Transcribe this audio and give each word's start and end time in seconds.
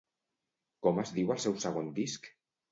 Com 0.87 1.03
es 1.05 1.13
diu 1.19 1.35
el 1.37 1.43
seu 1.45 1.61
segon 1.69 1.95
disc? 2.03 2.29